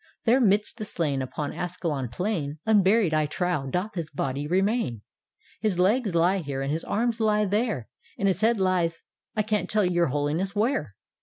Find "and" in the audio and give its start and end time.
6.63-6.71, 8.17-8.27